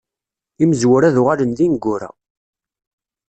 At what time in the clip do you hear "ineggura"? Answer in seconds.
1.65-2.09